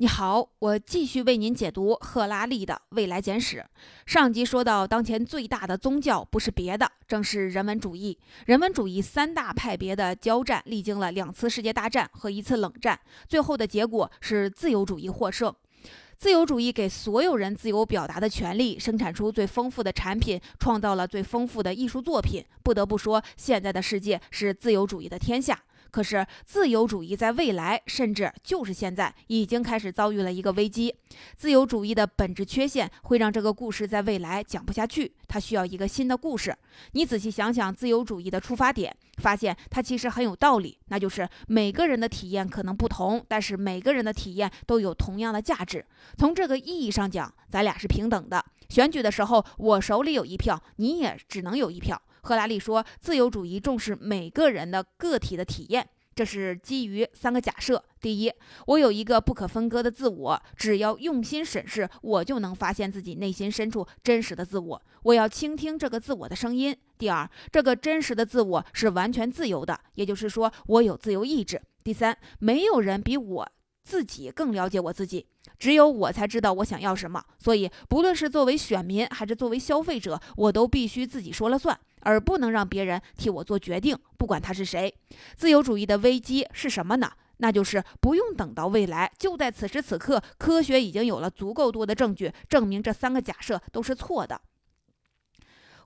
[0.00, 3.58] 你好，我继续为您解读赫拉利的《未来简史》。
[4.06, 8.18] 上集说到，当前最大的宗教不是别的，正是人文主义。
[8.46, 15.54] 人文主义三大派别的交战，历经了两次世界大战和一次冷战，最后的结果是自由主义获胜。
[16.16, 22.42] 自由主义给所有人自由表达的权利，生产出最丰富的产品，创造了最丰富的艺术作品。
[22.62, 25.62] 不得不说，现在的世界是自由主义的天下。
[25.90, 30.94] 可是，自由主义在未来，甚至就是现在，已经开始遭遇了一个危机。
[31.36, 36.56] 自由主义的本质缺陷会让这个故事在未来讲不下去，它需要一个新的故事。
[36.92, 45.84] 你仔细想想，自由主义的出发点，发现它其实很有道理，那就是每个人的体验可能不同，但是每个人的体验都有同样的价值。
[46.16, 48.44] 从这个意义上讲，咱俩是平等的。
[48.68, 52.00] 选举的时候，我手里有一票，你也只能有一票。
[52.22, 58.32] 赫拉利说，自由主义重视每个人的个体的体验，这是基于三个假设：第一，
[58.66, 64.82] 我有一个不可分割的自我，只要用心审视，我就能发现自己内心深处真实的自我。
[65.02, 66.76] 我要倾听这个自我的声音。
[66.98, 71.60] 第二，这个真实的自我是完全自由的，也就是说，我有自由意志。
[71.82, 73.48] 第三，没有人比我
[73.90, 75.26] 自己更了解我自己。
[75.58, 84.94] 只有我才知道我想要什么，所以不论是作为选民还是作为消费者，我都必须自己说了算，而不能让别人替我做决定，不管他是谁。
[85.34, 87.10] 自由主义的危机是什么呢？
[87.38, 94.40] 那就是不用等到未来，就在此时此刻，科学已经有了足够多的证据证明这三个假设都是错的。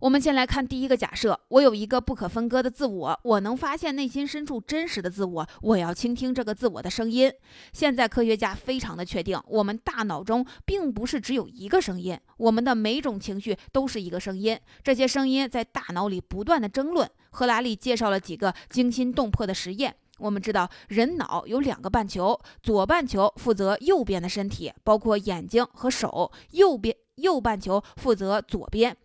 [0.01, 7.33] 我们先来看第一个假设：我有一个不可分割的自我，我能发现内心深处真实的自我，我要倾听这个自我的声音。
[7.73, 17.09] 现在科学家非常的确定，我们大脑中并不是只有一个声音，我们的每种情绪都是一个声音，这些声音在大脑里不断的争论。
[17.31, 19.95] 赫拉利介绍了几个惊心动魄的实验。
[20.19, 28.97] 我们知道，人脑有两个半球，左半球负责右边的身体，包括眼睛和手；右边右半球负责左边。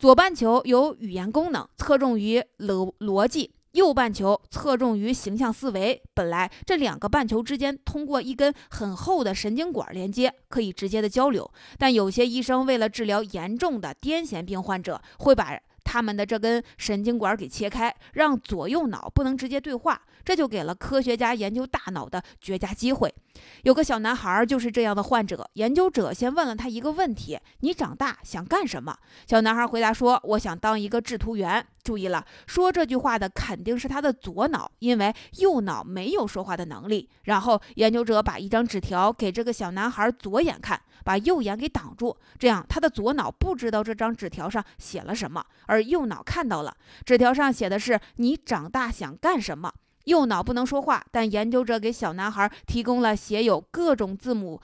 [0.00, 6.02] 左半球有语言功能，侧重于逻逻辑；右半球侧重于形象思维。
[6.14, 11.52] 本来这两个半球之间通过一根很厚的神经管连接，可以直接的交流。
[11.76, 20.00] 但有些医生为了治疗严重的癫痫病患者，会把他们的这根神经管给切开，让左右脑不能直接对话。
[20.24, 23.14] 这就给了科学家研究大脑的绝佳机会。
[23.62, 25.48] 有个小男孩就是这样的患者。
[25.54, 37.08] 研究者先问了他一个问题：“你长大想干什么？”小男孩回答说：“我想当一个制图员。”注意了，说这句话的肯定是他的左脑，因为右脑没有说话的能力。
[37.22, 46.76] 然后研究者把一张纸条给这个小男孩左眼看，把右眼给挡住，这样他的左脑不知道这张纸条上写了什么，而右脑看到了。
[47.06, 49.72] 纸条上写的是：“你长大想干什么？”
[50.10, 54.60] 右脑不能说话，但研究者给小男孩提供了写有各种字母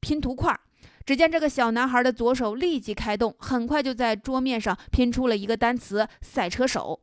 [0.00, 0.58] 拼图块。
[1.04, 7.00] 只见这个小男孩的左手立即开动，很快就在桌面上拼出了一个单词“赛车手”。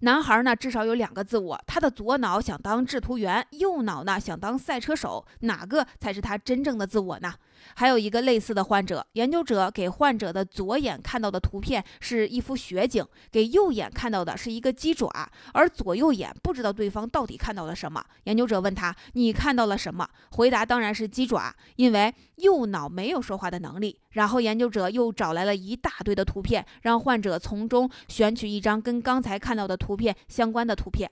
[0.00, 7.34] 男孩呢，至少有两个自我，他的左脑想当制图员，右脑呢想当赛车手，哪个才是他真正的自我呢？
[7.76, 15.08] 还有一个类似的患者，研究者给患者的左眼看到的图片是一幅雪景，给右眼看到的是一个鸡爪，
[15.52, 18.04] 而左右眼不知道对方到底看到了什么。
[18.24, 23.98] 研究者问他：“你看到了什么？”回答当然是鸡爪，因为右脑没有说话的能力。
[24.10, 31.08] 然后研究者又找来了一大堆的图片，让患者从中选取一张跟刚才看到的图片相关的图片。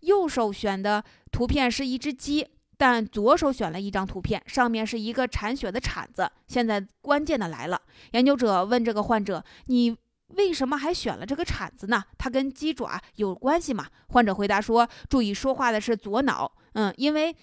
[0.00, 2.46] 右手选的图片是一只鸡。
[2.78, 6.30] 但左手选了一张图片，上面是一个铲雪的铲子。
[6.46, 7.78] 现在关键的来了，
[8.12, 9.94] 研究者问这个患者：“你
[10.28, 12.02] 为什么还选了这个铲子呢？
[12.16, 17.36] 它跟鸡爪有关系吗？”患者回答说：“注意说话的是左脑，嗯，因为。”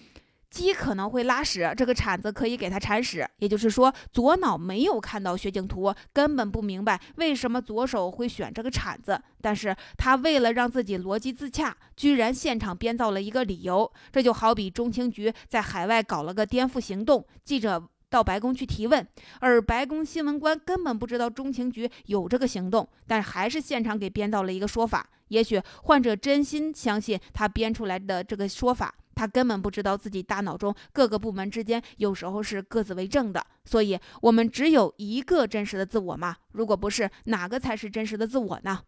[0.50, 3.28] 鸡可能会拉屎，这个铲子可以给它铲屎。
[3.38, 9.20] 也就是说，左脑没有看到雪景图，根本不明白为什么左手会选这个铲子。
[9.40, 13.90] 但是他为了让自己逻辑自洽，居然现场编造了一个理由。
[14.10, 19.06] 这就好比中情局在海外搞了个颠覆行动，记者到白宫去提问，
[19.40, 25.06] 而白宫新闻官根本不知道中情局有这个行动，但还是现场给编造了一个说法。
[25.28, 28.94] 也许患者真心相信他编出来的这个说法。
[29.16, 36.36] 他根本不知道自己大脑中各个部门之间有时候是各自为政的，所以我们只有一个真实的自我吗？
[36.52, 38.82] 如果不是，哪个才是真实的自我呢？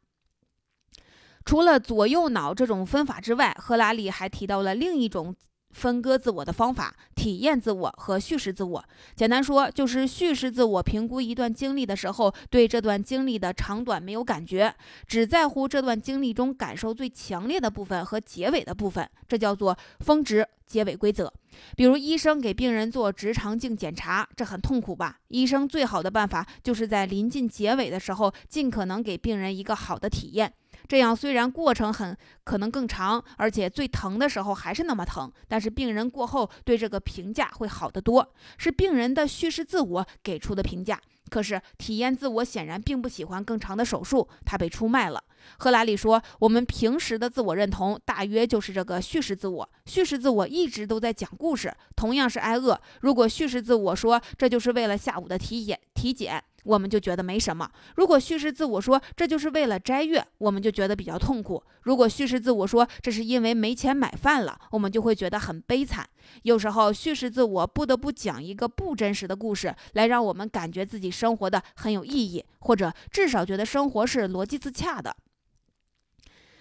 [1.44, 5.34] 除了左右脑这种分法之外，赫拉利还提到了另一种
[5.70, 8.84] 分割自我的方法：体验自我和叙事自我。
[9.14, 14.74] 简单说，就是叙事自我评估一段经历的时候，对这段经历的长短没有感觉，
[15.06, 21.32] 只在乎这段经历中感受最强烈的部分和结尾的部分，这叫做峰值结尾规则。
[21.76, 25.18] 比如，医生给病人做直肠镜检查，这很痛苦吧？
[25.28, 30.52] 医生最好的办法就是在临近结尾的时候，尽可能给病人一个好的体验。
[30.88, 40.98] 这样虽然过程很可能更长，而且最疼的时候还是那么疼，但是病人过后对这个评价会好得多，是病人的叙事自我给出的评价。
[41.28, 45.22] 可是体验自我显然并不喜欢更长的手术，他被出卖了。
[45.58, 52.80] 赫拉利说：“我们平时的自我认同大约就是这个叙事自我，叙事自我一直都在讲故事，同样是挨饿。
[53.02, 57.66] 如果叙事自我说这就是为了下午的体检，体检。”我们就觉得没什么。
[57.96, 61.62] 如果叙事自我说这就是为了斋月，我们就觉得比较痛苦。
[61.82, 66.06] 如果叙事自我说这是因为没钱买饭了，我们就会觉得很悲惨。
[66.42, 75.16] 有时候叙事自我不得不讲一个不真实的故事，来让我们感觉自己生活的很有意义，或者至少觉得生活是逻辑自洽的。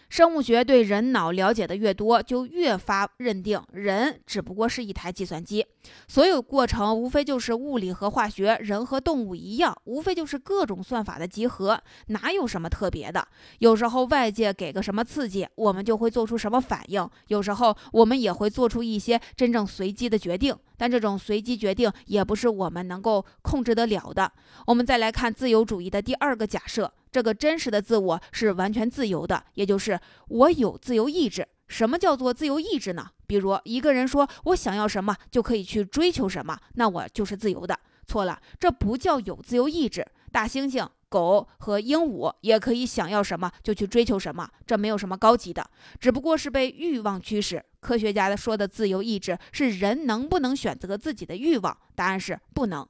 [0.09, 5.65] 生物学对人脑了解的越多，就越发认定人只不过是一台计算机，
[6.07, 13.27] 所有过程无非就是物理和化学，人和动物一样，无非就是各种算法的集合，哪有什么特别的？
[13.59, 24.31] 有时候外界给个什么刺激，我们就会做出什么反应；有时候我们也会做出一些真正随机的决定，但这种随机决定也不是我们能够控制得了的。
[24.67, 26.93] 我们再来看自由主义的第二个假设。
[27.17, 31.47] 这个真实的自我是完全自由的，也就是我有自由意志。
[31.67, 33.09] 什么叫做自由意志呢？
[33.25, 37.75] 比如一个人说我想要什么就可以去追求什么，那我就是自由的。
[38.05, 40.05] 错了，这不叫有自由意志。
[40.31, 45.67] 大猩猩、狗和鹦鹉也可以想要什么就去追求什么，这没有什么高级的，
[45.99, 47.65] 只不过是被欲望驱使。
[47.79, 51.75] 科学家说的自由意志是人能不能选择自己的欲望？
[51.95, 52.87] 答案是不能。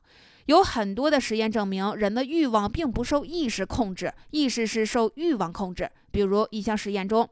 [0.48, 5.90] 有很多的实验证明，人的欲望并不受意识控制，意识是受欲望控制。
[6.12, 7.30] 比如一项实验中。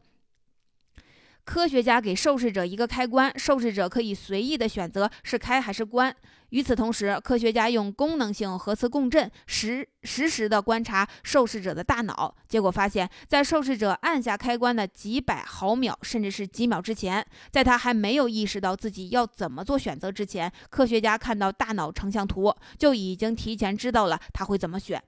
[1.45, 6.13] 科学家给受试者一个开关，受试者可以随意的选择是开还是关。
[6.49, 25.01] 与此同时，科学家用功能性核磁共振实实时的观察受试者的大脑，结果发现，在受试者按下开关的几百毫秒，甚至是几秒之前，在他还没有意识到自己要怎么做选择之前，科学家看到大脑成像图就已经提前知道了他会怎么选。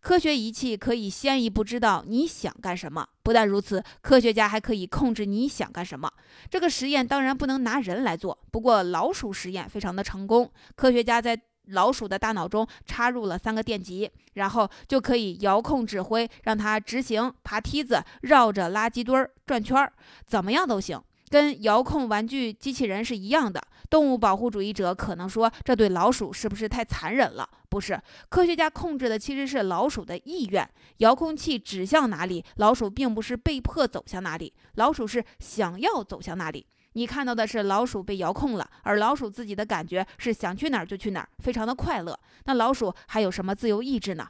[0.00, 3.06] 科学仪器可以先一步知道你想干什么。
[3.22, 6.10] 不但如此，科学家还可以控制你想干什么。
[6.50, 10.50] 这个实验当然不能拿人来做，不过老鼠实验非常的成功。
[10.76, 19.92] 科学家在老鼠的大脑中插入了三个电极，然后就可以遥控指挥，让它执行爬梯子、绕着垃圾堆儿转圈儿，
[20.26, 20.98] 怎么样都行。
[21.28, 23.62] 跟遥控玩具机器人是一样的。
[23.90, 27.46] 动物保护主义者可能说，这对老鼠是不是太残忍了？
[27.68, 30.68] 不是，科学家控制的其实是老鼠的意愿。
[30.98, 36.66] 遥控器指向哪里，老鼠并不是被迫走向哪里，老鼠是想要走向哪里。
[36.94, 42.18] 你看到的是老鼠被遥控了，而老鼠自己的感觉是想去哪儿就去哪儿，非常的快乐。
[42.46, 44.26] 那老鼠还有什么自由意志呢？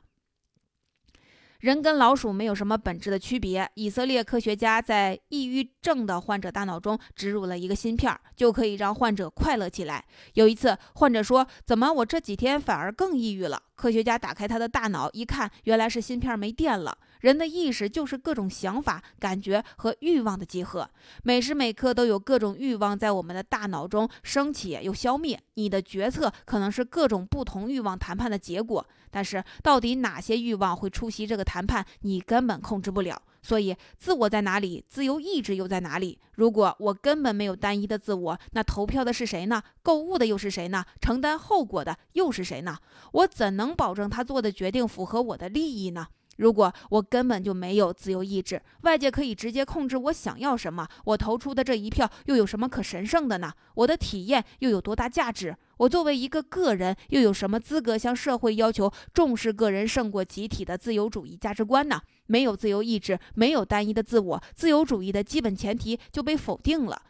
[1.59, 3.69] 人跟老鼠没有什么本质的区别。
[3.75, 10.05] 以色列科学家在抑郁症的患者大脑中植入了一个芯片，就可以让患者快乐起来。
[10.35, 16.99] 有一次，患者说：“怎么我这几天反而更抑郁了？”科学家打开他的大脑一看，原来是芯片没电了。
[17.21, 20.91] 人的意识就是各种想法、感觉和欲望的集合，
[21.23, 25.41] 每时每刻都有各种欲望在我们的大脑中升起又消灭。
[25.55, 33.23] 你的决策可能是各种不同欲望谈判的结果，但是到底哪些欲望会出席这个谈判，你根本控制不了。
[33.43, 36.19] 所以，自我在哪里，自由意志又在哪里？
[36.35, 39.63] 如果我根本没有单一的自我，那投票的是谁呢？
[39.83, 40.85] 购物的又是谁呢？
[41.01, 42.79] 承担后果的又是谁呢？
[43.13, 46.09] 我怎能保证他做的决定符合我的利益呢？
[46.39, 53.53] 如果我根本就没有自由意志，外界可以直接控制我想要什么，我投出的这一票又有什么可神圣的呢？
[53.75, 55.57] 我的体验又有多大价值？
[55.79, 62.01] 我作为一个个人，又有什么资格向社会要求重视个人胜过集体的自由主义价值观呢？
[62.27, 67.03] 没有自由意志，没有单一的自我，自由主义的基本前提就被否定了。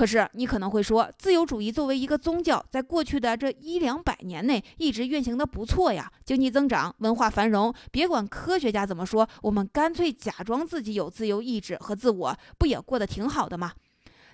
[0.00, 7.70] 可是你可能会说，自由主义作为一个宗教，在过去的这一两百年内一直运行的不错呀，经济增长，文化繁荣。
[7.92, 13.72] 别管科学家怎么说，我们干脆假装自己有自由意志和自我，不也过得挺好的吗？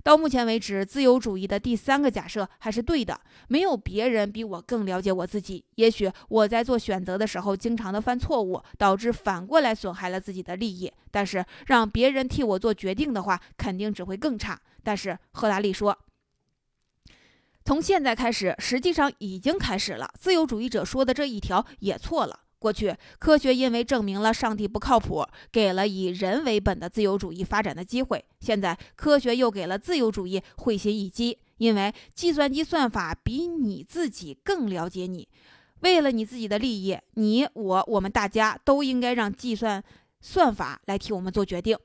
[0.07, 3.21] 到目前为止，自由主义的第三个假设还是对的。
[3.49, 5.65] 没有别人比我更了解我自己。
[5.75, 10.93] 也许我在做选择的时候，经常的犯错误，导致反过来损害了自己的利益。
[11.11, 14.57] 但是让别人替我做决定的话，肯定只会更差。
[14.85, 15.99] 但是赫拉利说，
[17.65, 20.09] 从现在开始，实际上已经开始了。
[20.17, 22.43] 自由主义者说的这一条也错了。
[22.59, 28.25] 过去，科学因为证明了上帝不靠谱，给了以人为本的自由主义发展的机会。
[28.41, 35.29] 现在，科学又给了自由主义会心一击，因为计算机算法比你自己更了解你。
[35.81, 39.85] 为了你自己的利益，你我我们大家都应该让计算
[40.21, 41.77] 算法来替我们做决定。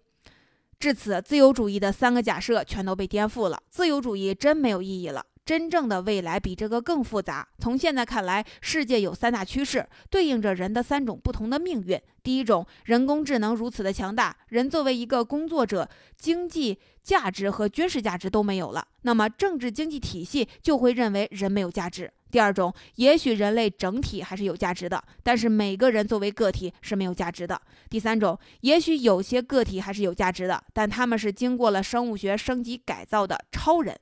[0.80, 3.62] 至此，自由主义的三个假设全都被颠覆了。
[3.70, 5.26] 自由主义真没有意义了。
[5.46, 7.48] 真正的未来比这个更复杂。
[7.60, 12.00] 从现在看来，世界有三大趋势，对应着人的三种不同的命运。
[12.24, 22.12] 第一种，人工智能如此的强大，人作为一个工作者，经济价值和军事价值都没有了，那么政治经济体系就会认为人没有价值。
[22.30, 27.60] 第二种，也许人类整体还是有价值的，但是每个人作为个体是没有价值的。
[27.90, 34.00] 第三种，也许有些个体还是有价值的，但他们是经过了生物学升级改造的超人。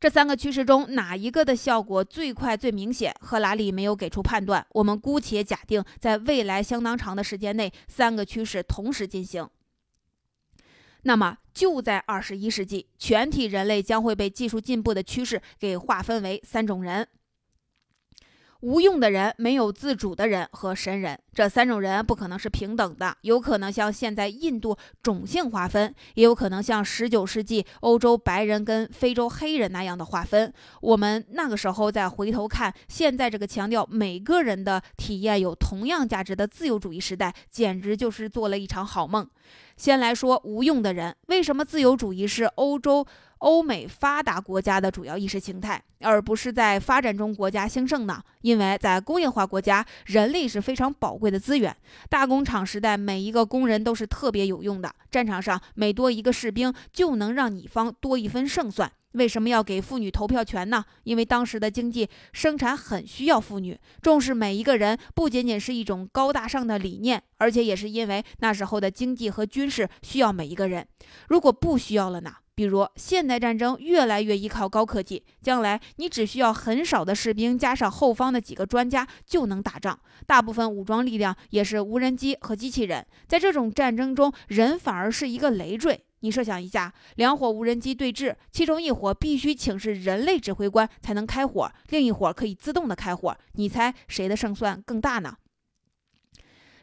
[0.00, 3.14] 这三个趋势中，哪一个的效果最快、最明显？
[3.20, 4.66] 赫拉利没有给出判断。
[4.70, 9.46] 我们姑且假定，在未来相当长的时间内，三个趋势同时进行。
[11.02, 17.06] 那么，就在二十一世纪，全体人类将会被技术进步的趋势给划分为三种人。
[18.60, 30.52] 无用的人、没有自主的人和神人，这三种人不可能是平等的，有可能像现在印度种姓划分，也有可能像十九世纪欧洲白人跟非洲黑人那样的划分。
[30.82, 39.26] 我们那个时候再回头看，现在这个强调每个人的体验有同样价值的自由主义时代，简直就是做了一场好梦。
[39.76, 43.06] 先来说无用的人，为什么自由主义是欧洲？
[43.40, 48.22] 欧美发达国家的主要意识形态，而不是在发展中国家兴盛呢？
[48.42, 51.74] 因为在工业化国家，人力是非常宝贵的资源。
[52.08, 54.94] 大工厂时代，每一个工人都是特别有用的。
[55.10, 58.90] 战场上每多一个士兵，就能让你方多一分胜算。
[59.12, 60.84] 为什么要给妇女投票权呢？
[61.04, 70.86] 因为当时的经济生产很需要妇女，重视每一个人，不仅仅是一种高大上的理念，而且也是因为那时候的经济和军事需要每一个人。
[71.28, 72.34] 如果不需要了呢？
[72.60, 79.98] 比如，现代战争越来越依靠高科技，将来你只需要很少的士兵加上后方的几个专家就能打仗。
[80.26, 83.06] 大部分武装力量也是无人机和机器人。
[83.26, 86.04] 在这种战争中，人反而是一个累赘。
[86.20, 93.34] 你设想一下，两伙无人机对峙，其中一伙必须请示人类指挥官才能开火，另一伙可以自动的开火。
[93.52, 95.34] 你猜谁的胜算更大呢？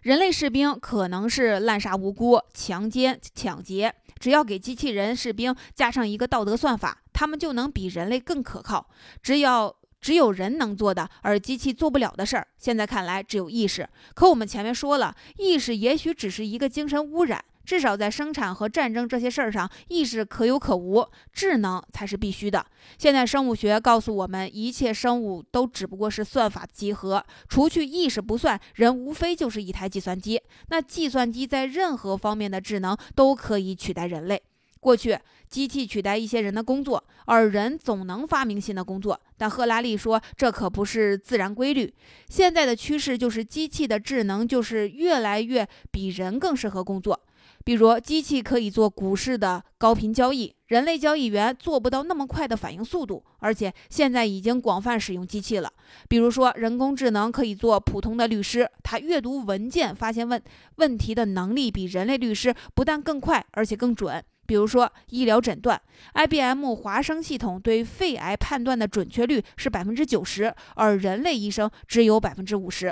[0.02, 3.94] 人类士兵可能是滥杀无辜、强奸、抢劫。
[4.20, 8.90] 只要给机器人士兵加上一个道德算法，他们就能比人类更可靠。
[9.22, 13.88] 只要只有人能做的，而机器做不了的事儿，现在看来只有意识。
[14.14, 17.44] 可我们前面说了，意识也许只是一个精神污染。
[17.68, 22.66] 至少在生产和战争这些事儿上，意识可有可无，智能才是必须的。
[22.98, 30.42] 现在生物学告诉我们，一切生物都只不过是算法集合，除去意识不算，人无非就是一台计算机。
[30.70, 34.42] 那计算机在任何方面的智能都可以取代人类。
[34.80, 35.20] 过去，
[35.50, 39.20] 机器取代一些人的工作，而人总能发明新的工作。
[39.36, 41.94] 但赫拉利说，这可不是自然规律。
[42.30, 47.20] 现在的趋势就是，机器的智能就是越来越比人更适合工作。
[47.68, 55.70] 比如，机器可以做股市的高频交易，人类交易员做不到那么快的反应速度，而且现在已经广泛使用机器了。
[56.08, 60.42] 比如说，人工智能可以做普通的律师，他阅读文件、发现问
[60.78, 64.24] 问题的能力比人类律师不但更快，而且更准。
[64.48, 65.80] 比如说医疗诊断
[66.14, 72.92] ，IBM 华生系统对肺癌判断的准确率是百分之九十，而人类医生只有百分之五十。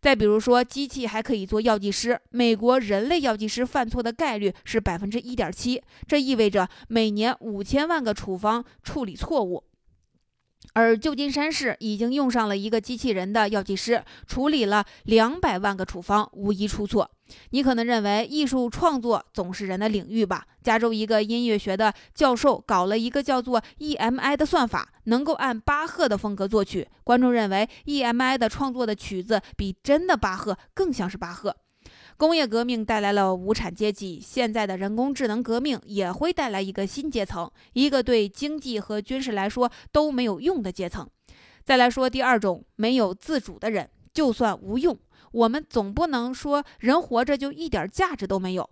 [0.00, 9.62] 再比如说，机器还可以做药剂师，美国人类药剂师犯错的概率是百分之一点七，这意味着每年五千万个处方处理错误。
[10.76, 17.10] 而旧金山市已经用上了一个机器人的药剂师，处理了两百万个处方，无一出错。
[17.48, 20.44] 你可能认为艺术创作总是人的领域吧？
[20.62, 26.86] 加州一个音乐学的教授搞了一个叫做 EMI 的算法，能够按巴赫的风格作曲。
[27.02, 31.56] 观众认为 EMI 的创作的曲子比真的巴赫更像是巴赫。
[32.18, 41.06] 工业革命带来了无产阶级，现在的人工智能革命也会带来一个新阶层，一个对经济和军事来说都没有用的阶层。
[41.62, 44.98] 再来说第二种，没有自主的人，就算无用，
[45.30, 48.70] 我们总不能说人活着就一点价值都没有。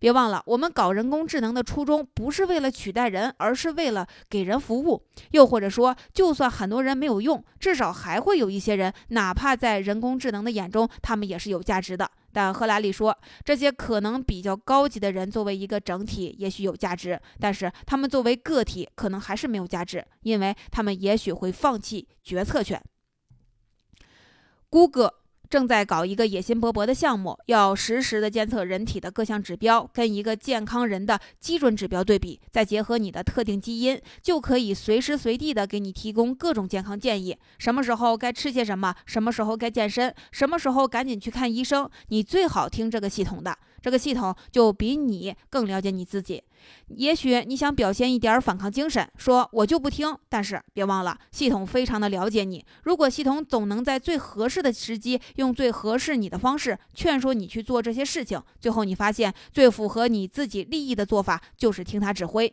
[0.00, 5.02] 别忘了，我们搞人工智能的初衷不是为了取代人，而是为了给人服务。
[5.32, 12.10] 又或者说，就算很多人没有用，至少还会有一些人，哪怕在人工智能的眼中，他们也是有价值的。
[12.36, 22.78] 但赫拉利说，这些可能比较高级的人作为一个整体也许有价值，但是他们作为个体可能还是没有价值，因为他们也许会放弃决策权。
[24.68, 25.14] 谷歌。
[25.48, 37.36] 正在搞一个野心勃勃的项目，要实时的监测人体的各项指标，跟一个健康人的基准指标对比，再结合你的特定基因，就可以随时随地的给你提供各种健康建议。
[37.58, 38.94] 什么时候该吃些什么？
[39.06, 40.14] 什么时候该健身？
[40.32, 41.88] 什么时候赶紧去看医生？
[42.08, 43.56] 你最好听这个系统的。
[43.80, 46.42] 这个系统就比你更了解你自己。
[46.88, 50.16] 也许你想表现一点反抗精神，说我就不听。
[50.28, 52.64] 但是别忘了，系统非常的了解你。
[52.82, 62.52] 如果系统总能在最合适的时机，用最合适你的方式劝说你去做这些事情，最后你发现最符合你自己利益的做法就是听他指挥。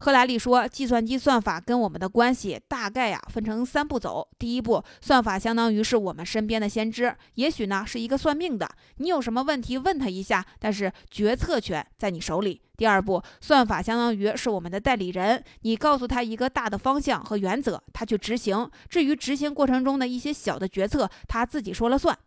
[0.00, 4.28] 赫拉利说：“计算机算法跟我们的关系大概呀分成三步走。
[4.38, 12.60] 第一步，算法相当于是我们身边的先知，也许呢是一个算命的，你有什么问题问他一下，但是决策权在你手里。
[12.76, 18.68] 第二步，算法相当于是我们的代理人，你告诉他一个大的方向和原则，他去执行。
[18.88, 22.18] 至于执行过程中的一些小的决策，他自己说了算。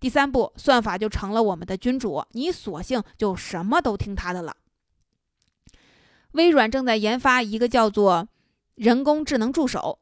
[0.00, 4.56] 第三步，算法就成了我们的君主，你索性就什么都听他的了。”
[6.32, 8.28] 微软正在研发一个叫做
[8.74, 9.98] 人工智能助手。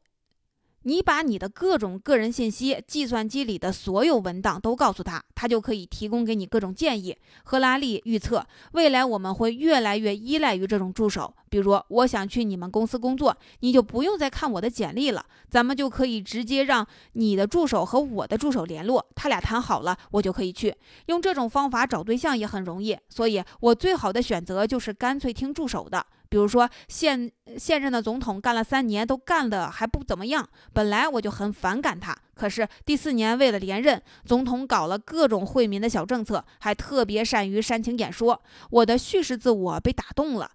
[0.83, 7.15] 你把你的各种个人信息、计算机里的所有文档都告诉他，他就可以提供给你各种建议。
[7.43, 11.31] 赫拉利预测，未来我们会越来越依赖于这种助手。
[11.49, 20.75] 比如，我想去你们公司工作，你就不用再看我的简历了，咱们就可以直接让你的助手和我的助手联络，他俩谈好了，我就可以去。
[21.05, 26.03] 用这种方法找对象也很容易，所以我最好的选择就是干脆听助手的。
[26.31, 30.47] 比如说，现现任的总统干了三年，都干的还不怎么样。
[30.71, 38.41] 本来我就很反感他，可是第四年为了连任，总统搞了各种惠民的小政策，还特别善于煽情演说。
[38.69, 40.49] 我的叙事自我被打动了，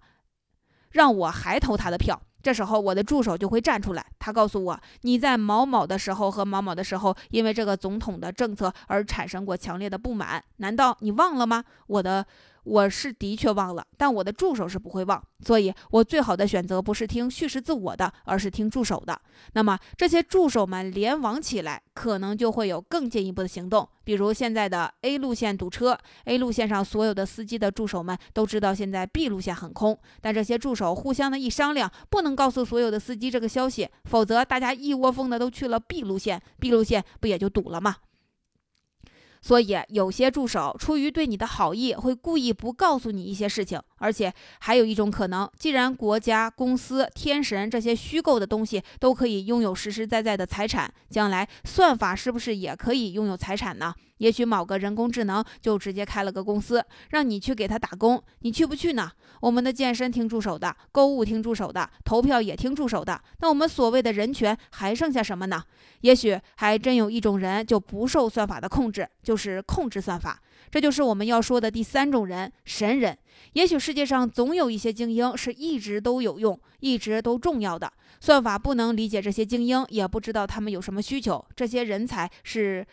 [0.89, 2.19] 让我还投他的票。
[2.41, 12.25] 这时候，我的助手就会站出来，他告诉我：“你在某某的时候和某某的时候，因为这个总统的政策而产生过强烈的不满，难道你忘了吗？”我的。
[12.67, 19.17] 我是的确忘了，但我的助手是不会忘，所以我最好的选择不是听叙事自我的，而是听助手的。
[19.53, 23.87] 那么这些助手们联网起来，可能就会有更进一步的行动。
[24.03, 37.95] 比如现在的 A 路线堵车，A 路线上所有的司机的助手们都知道现在 B 路线很空，但这些助手互相的一商量，不能告诉所有的司机这个消息，否则大家一窝蜂的都去了 B 路线，B 路线不也就堵了吗？
[39.47, 43.79] 所以，有些助手出于对你的好意，会故意不告诉你一些事情。
[43.97, 53.93] 而且，还有一种可能，既然国家、公司、天神这些虚构的东西都可以拥有实实在在的财产，将来算法是不是也可以拥有财产呢？
[54.17, 59.11] 也许某个人工智能就直接开了个公司，让你去给他打工，你去不去呢？
[59.41, 65.63] 我们的健身听助手的，购物听助手的，投票也听助手的，那我们所谓的人权还剩下什么呢？
[66.01, 70.41] 也许还真有一种人就不受算法的控制，就是控制算法。
[70.71, 73.15] 这就是我们要说的第三种人——神人。
[73.53, 81.45] 也许世界上总有一些精英是一直都有用、一直都重要的，算法不能理解这些精英，也不知道他们有什么需求。
[81.55, 82.85] 这些人才是。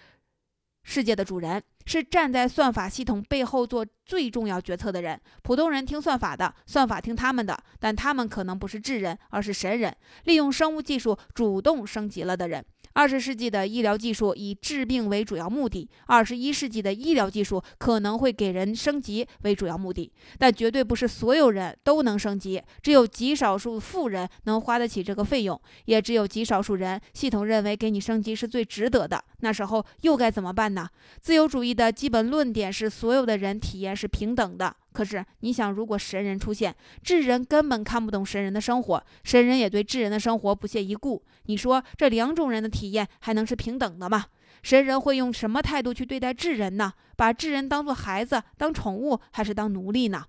[0.87, 5.19] 世界的主人是站在算法系统背后做最重要决策的人。
[5.43, 12.63] 普通人听算法的，算法听他们的，但他们可能不是智人，而是神人，利用生物技术主动升级了的人。
[12.95, 29.23] 二十世纪的医疗技术以治病为主要目的，二十一世纪的医疗技术可能会给人升级为主要目的，但绝对不是所有人都能升级，只有极少数富人能花得起这个费用，也只有极少数人系统认为给你升级是最值得的。
[29.41, 30.89] 那时候又该怎么办呢？
[31.21, 34.75] 自由主义的基本论点是所有的人体验是平等的。
[34.95, 41.21] 可是你想，如果神人出现，智人根本看不懂神人的生活，神人也对智人的生活不屑一顾。
[41.47, 44.27] 你说这两种人的体验还能是平等的吗？
[44.63, 46.93] 神人会用什么态度去对待智人呢？
[47.17, 50.25] 把智人当做孩子、当宠物，还是当奴隶呢？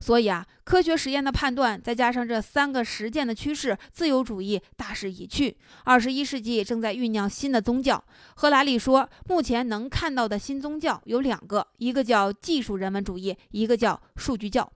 [0.00, 5.56] 所以啊，科学实验的判断，再加上这三个实践的趋势，自由主义大势已去。
[5.84, 8.02] 二十一世纪正在酝酿新的宗教。
[8.34, 14.70] 赫拉利说，目前能看到的新宗教有两个，一个叫技术人文主义，一个叫数据教。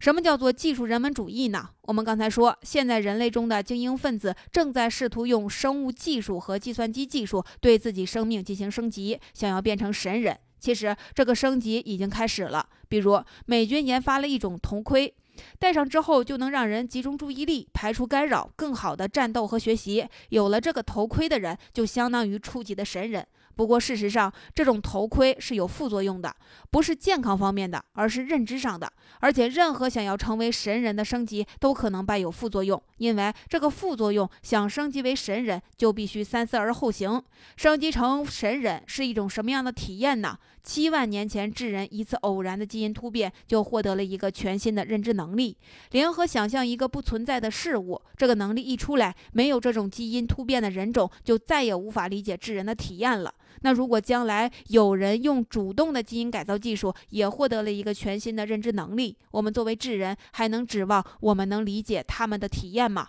[0.00, 1.68] 什么叫做技术人文主义呢？
[1.82, 10.36] 我们刚才说，现在人类中的精英分子正在试图用生物技术和计算机技术对自己生命进行升级，想要变成神人。
[10.62, 15.12] 其实这个升级已经开始了，比如美军研发了一种头盔，
[15.58, 20.06] 戴上之后就能让人集中注意力，排除干扰，更好的战斗和学习。
[20.28, 23.26] 有了这个头盔的人，就相当于初级的神人。
[23.54, 26.34] 不过事实上，这种头盔是有副作用的，
[26.70, 28.90] 不是健康方面的，而是认知上的。
[29.20, 37.22] 而且，任何想要成为神人的升级都可能伴有副作用，因为这个副作用，想升级为神人就必须三思而后行。
[37.56, 40.38] 升级成神人是一种什么样的体验呢？
[40.62, 45.56] 七万年前，智人一次偶然的基因突变就获得了一个全新的认知能力，
[45.90, 48.00] 联合想象一个不存在的事物。
[48.16, 53.34] 这个能力一出来，没有这种基因突变的人种就再也无法理解智人的体验了。
[53.62, 63.08] 那如果将来有人用主动的基因改造技术，也获得了一个全新的认知能力，我们作为智人还能指望我们能理解他们的体验吗？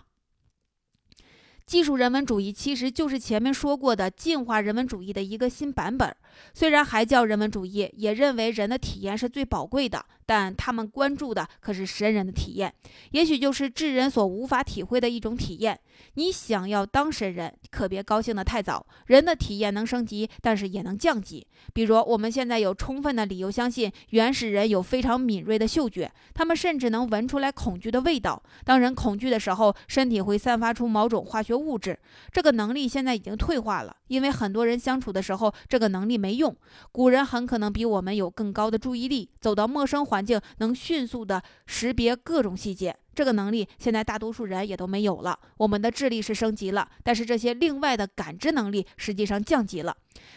[1.66, 6.14] 技术人文主义其实就是前面说过的进化人文主义的一个新版本。
[6.52, 12.72] 虽然还叫人文主义，也认为人的体验是最宝贵的，但他们关注的可是神人的体验，
[13.12, 15.78] 也许就是智人所无法体会的一种体验。
[16.14, 18.84] 你想要当神人，可别高兴得太早。
[19.06, 21.46] 人的体验能升级，但是也能降级。
[21.72, 28.42] 比如，我们现在有充分的理由相信，原始人有非常敏锐的嗅觉，他们甚至能闻出来恐惧的味道。
[28.64, 31.98] 当人恐惧的时候，身体会散发出某种化学物质。
[32.30, 36.54] 这个能力现在已经退化了，因为很多人相处的时候，这个能力没用。
[36.92, 42.96] 古人很可能比我们有更高的注意力，走到陌生环境能迅速地识别各种细节。
[43.14, 45.38] 这个能力现在大多数人也都没有了。
[45.58, 49.96] 我们的智力是升级了，但是这些另外的感知能力实际上降级了。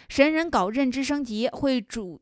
[0.10, 2.22] 神人搞认知升级会主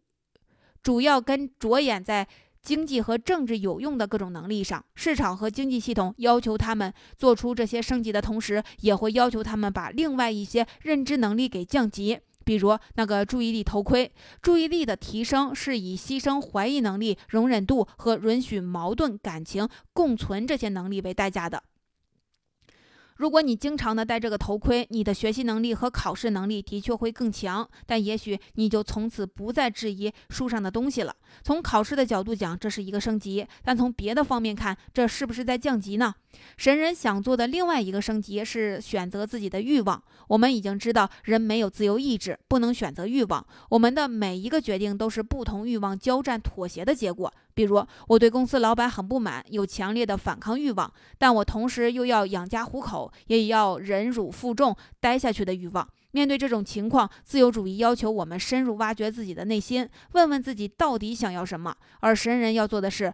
[0.81, 2.25] 主要跟着眼在
[2.65, 4.83] 经济和政治有用的各种能力上。
[4.95, 12.19] 市场和经济系统要求他们做出这些升级的同时，也会要求他们把另外一些认知能力给降级。
[12.43, 21.63] 比如那个注意力头盔，注意力的提升是以牺牲怀疑能力、容忍度和允许矛盾感情共存这些能力为代价的。
[23.15, 31.15] 如果你经常的戴这个头盔，你的学习能力和考试能力的确会更强，但也许你就从此不再质疑书上的东西了。
[31.41, 36.13] 从考试的角度讲，这是一个升级；但从别的方面看，这是不是在降级呢？
[36.57, 40.01] 神人想做的另外一个升级是选择自己的欲望。
[40.27, 43.45] 我们已经知道，人没有自由意志，不能选择欲望。
[43.69, 47.31] 我们的每一个决定都是不同欲望交战妥协的结果。
[47.53, 55.87] 比如，我对公司老板很不满，有强烈的反抗欲望，但我同时又要养家糊口，也要忍辱负重待下去的欲望。
[56.11, 61.75] 面对这种情况，自由主义要求我们深入挖掘自己的内心，问问自己到底想要什么。
[61.99, 63.13] 而神人要做的是，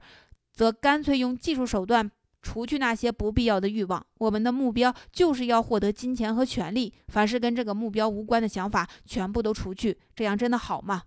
[0.54, 2.10] 则干脆用技术手段
[2.42, 4.06] 除去那些不必要的欲望。
[4.18, 10.00] 我们的目标就是要获得金钱和权利，凡是跟这个目标无关的想法全部都除去。
[10.16, 11.04] 这样真的好吗？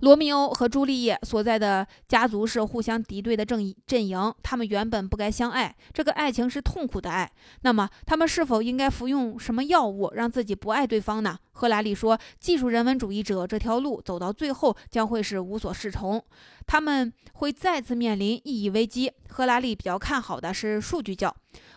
[0.00, 7.30] 罗密欧和朱丽叶所在的家族是互相敌对的阵阵营，他们原本不该相爱，这个爱情是痛苦的爱。
[7.62, 11.38] 那么，他们是否应该服用什么药物让自己不爱对方呢？
[11.52, 16.24] 赫拉利说，技术人文主义者这条路走到最后将会是无所适从，
[16.66, 19.12] 他们会再次面临意义危机。
[19.28, 21.34] 赫拉利比较看好的是数据教。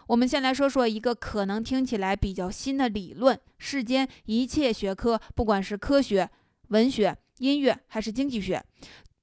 [0.07, 6.29] 我们先来说说一个可能听起来比较新的理论：世间一切学科，不管是科学、
[6.69, 7.17] 文学。
[7.39, 8.63] 音乐还是经济学，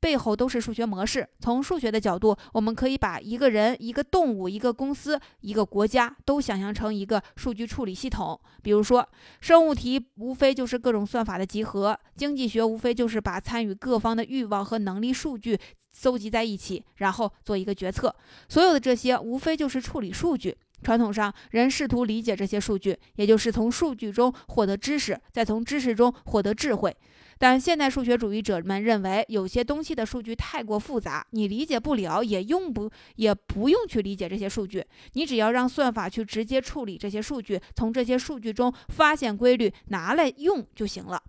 [0.00, 1.28] 背后都是数学模式。
[1.40, 8.38] 从数学的角度，我们可以把一个人、一个动物、一个公司、一个国家都想象成一个数据处理系统。
[8.62, 9.06] 比如说，
[9.40, 15.58] 生物题无非就是各种算法的集合；经济学无非就是把参与各方的欲望和能力数据
[15.92, 18.14] 搜集在一起，然后做一个决策。
[18.48, 20.56] 所有的这些无非就是处理数据。
[20.82, 26.96] 传统上，人试图理解这些数据，也就是从数据中获得知识，再从知识中获得智慧。
[27.40, 41.22] 但现代数学主义者们认为，有些东西的数据太过复杂，你理解不了，也用不也不用去理解这些数据，你只要让算法去直接处理这些数据，从这些数据中发现规律，拿来用就行了。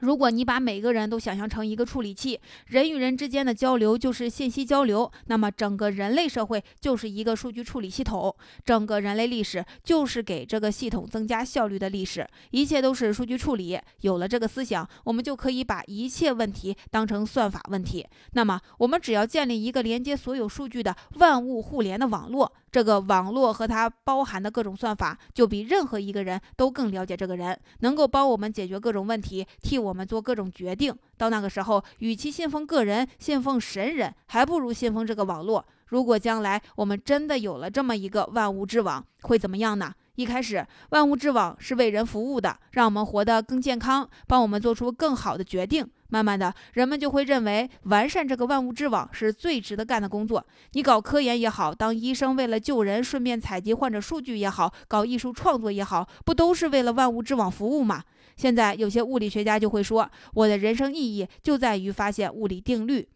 [0.00, 13.78] 如果你把每个人都想象成一个处理器，人与人之间的交流就是信息交流，那么整个人类社会就是一个数据处理系统，整个人类历史就是给这个系统增加效率的历史，一切都是数据处理。
[14.02, 18.06] 有了这个思想，我们就可以把一切问题当成算法问题。
[18.32, 22.52] 那么，我们只要建立一个连接所有数据的万物互联的网络。
[22.76, 30.94] 这个网络和它包含的各种算法，就比任何一个人都更了解这个人，能够帮我们解决各种问题，替我们做各种决定。
[31.16, 35.64] 到那个时候，与其信奉个人、信奉神人，还不如信奉这个网络。
[35.86, 39.94] 如果将来我们真的有了这么一个万物之网，会怎么样呢？
[40.16, 45.86] 一开始，万物之网是为人服务的，让我们活得更健康，帮我们做出更好的决定。
[46.08, 50.44] 慢慢的，人们就会认为完善这个万物之网是最值得干的工作。
[50.72, 58.02] 你搞科研也好，当医生为了救人顺便采集患者数据也好，搞艺术创作也好，不都是为了万物之网服务吗？
[58.36, 63.06] 现在有些物理学家就会说，我的人生意义就在于发现物理定律。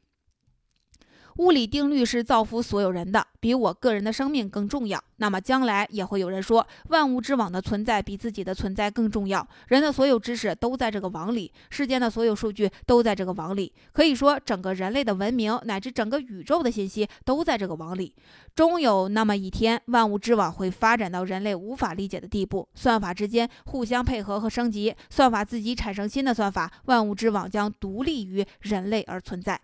[1.41, 5.03] 物理定律是造福所有人的，比我个人的生命更重要。
[5.17, 9.47] 那么将来也会有人说，万物之网的存在比自己的存在更重要。
[9.69, 13.73] 人的所有知识都在这个网里，世间的所有数据都在这个网里。
[13.93, 18.15] 可以说，整个人类的文明乃至整个宇宙的信息都在这个网里。
[18.55, 29.59] 终有那么一天，万物之网会发展到人类无法理解的地步，算法之间互相配合和升级，算法自己产生新的算法，万物之网将独立于人类而存在。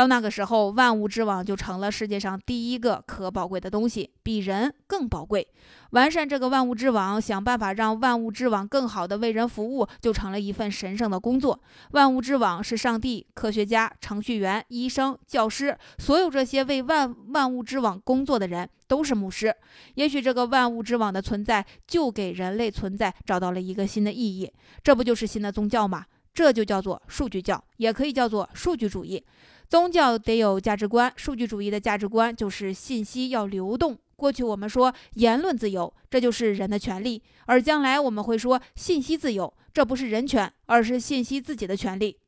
[0.00, 5.46] 到那个时候，万物之网就成了世界上第一个可宝贵的东西，比人更宝贵。
[5.90, 11.60] 完善这个万物之网，想办法让万物之网更好的为人服务，就成了一份神圣的工作。
[11.90, 19.54] 万物之网是上帝、科学家、程序员、医生、教师，所有这些为万万物之网工作的人都是牧师。
[19.96, 24.50] 也许这个万物之网的存在，就给人类存在找到了一个新的意义。
[24.82, 26.06] 这不就是新的宗教吗？
[26.32, 29.22] 这就叫做数据教，也可以叫做数据主义。
[29.70, 33.96] 宗教得有价值观，数据主义的价值观就是信息要流动。
[34.16, 42.18] 过去我们说言论自由，这就是人的权利；而将来我们会说信息自由，这不是人权，而是信息自己的权利。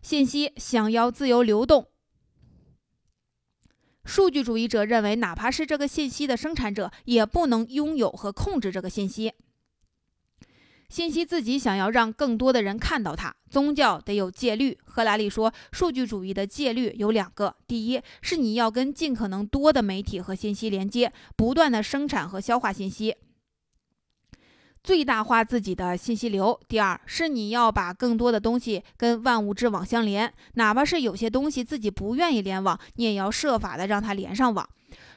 [0.00, 1.86] 信息想要自由流动，
[4.06, 9.34] 数据主义者认为，哪怕是这个信息的生产者，也不能拥有和控制这个信息。
[10.90, 14.76] 信息自己想要让更多的人看到它，宗教得有戒律。
[14.84, 23.14] 赫拉利说，数据主义的戒律有两个：第一是你要跟尽可能多的媒体和信息连接，不断的生产和消化信息，
[24.82, 34.68] 最大化自己的信息流；第二是你要把更多的东西跟万物之网相连，哪怕是有些东西自己不愿意联网，你也要设法的让它连上网。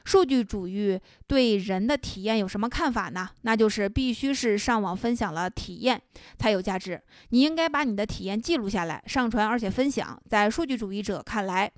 [0.04, 3.28] 数据主义对人的体验有什么看法呢？
[3.42, 6.00] 那就是必须是上网分享了体验
[6.38, 7.00] 才有价值。
[7.30, 10.20] 你应该把你的体验记录下来，上传而且分享。
[10.28, 11.70] 在数据主义者看来，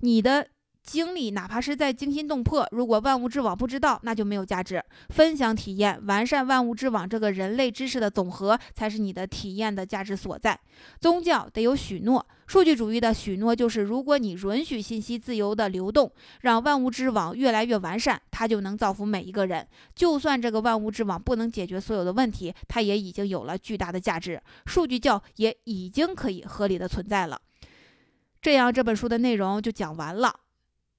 [0.00, 0.48] 你的。
[0.88, 4.82] 经历哪怕是在惊心动魄，如果万物之网不知道，那就没有价值。
[5.10, 10.58] 分享体验，完善万物之网这个人类知识的总和，才是你的体验的价值所在。
[10.98, 19.68] 宗教得有许诺，数据主义的许诺就是，如果你允许信息自由的流动，让万物之网越来越完善，它就能造福每一个人。
[19.94, 24.40] 就算这个万物之网不能解决所有的问题，它也已经有了巨大的价值。
[24.64, 27.38] 数据教也已经可以合理的存在了。
[28.40, 30.34] 这样，这本书的内容就讲完了。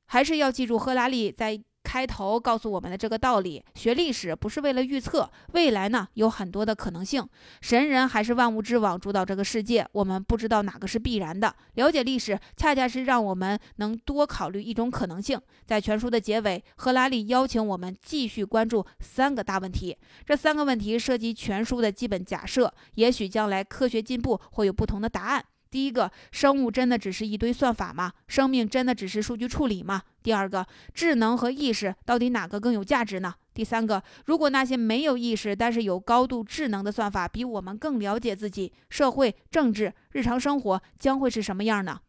[0.09, 7.27] 还是要记住赫拉利在开头告诉我们的这个道理：学历史不是为了预测未来呢，有很多的可能性。
[7.61, 11.55] 神人还是万物之网主导这个世界，我们不知道哪个是必然的。
[11.75, 15.39] 了解历史，恰恰是让我们能多考虑一种可能性。
[15.65, 19.97] 在全书的结尾，赫拉利邀请我们继续关注三个大问题。
[20.25, 25.43] 这三个问题涉及全书的基本假设，也许将来科学进步会有不同的答案。
[25.71, 28.11] 第一个，生物真的只是一堆算法吗？
[28.27, 30.01] 生命真的只是数据处理吗？
[30.23, 33.33] 第二个，智能和意识到底哪个更有价值呢？
[33.53, 41.99] 第三个，如果那些没有意识但是有高度智能的算法比我们更了解自己、社会、政治、日常生活，将会是什么样呢？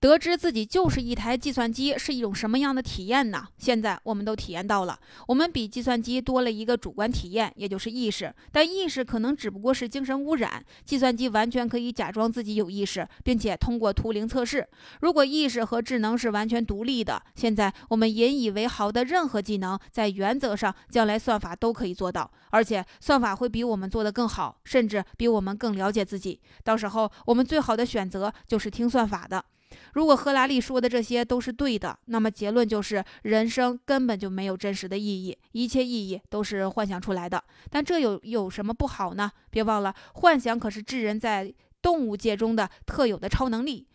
[0.00, 3.46] 得知自己就是一台计算机是一种什么样的体验呢？
[3.58, 8.34] 现在我们都体验到了，我们比计算机多了一个主观体验，也就是意识。
[8.50, 14.66] 但意识可能只不过是精神污染，计算机完全可以假装自己有意识，并且通过图灵测试。
[15.02, 26.40] 如果意识和智能是完全独立的，现在我们引以为豪的任何技能，在原则上将来算法都可以做到，而且算法会比我们做得更好，甚至比我们更了解自己。
[26.64, 29.44] 到时候我们最好的选择就是听算法的。
[29.94, 37.42] 如果赫拉利说的这些都是对的，那么结论就是人生根本就没有真实的意义，一切意义都是幻想出来的。
[37.70, 39.30] 但这有有什么不好呢？
[39.50, 43.86] 别忘了，幻想可是智人在动物界中的特有的超能力。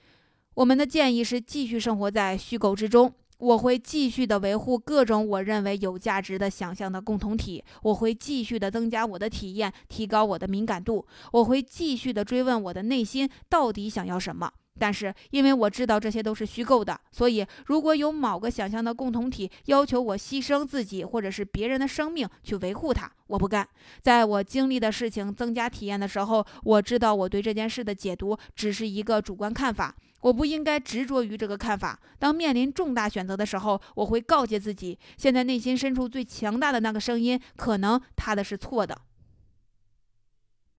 [0.56, 3.14] 我们的建议是继续生活在虚构之中。
[3.38, 7.62] 我会继续的维护各种我认为有价值的想象的共同体。
[7.84, 11.06] 我会继续的增加我的体验，提高我的敏感度。
[11.34, 14.50] 我会继续的追问我的内心到底想要什么。
[14.78, 23.68] 但是因为我知道这些都是虚构的，所以如果有某个想象的共同体要求我牺牲自己或者是别人的生命去维护它，我不干。
[24.02, 32.00] 在我经历的事情增加体验的时候，我知道我对这件事的解读只是一个主观看法，我不应该执着于这个看法。
[32.20, 38.98] 当面临重大选择的时候，我会告诫自己，现在内心深处最强大的那个声音，可能他的是错的。